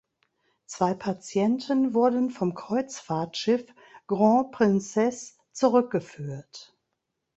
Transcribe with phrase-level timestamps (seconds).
[0.65, 3.71] Zwei Patienten wurden vom Kreuzfahrtschiff
[4.07, 6.75] "Grand Princess" zurückgeführt.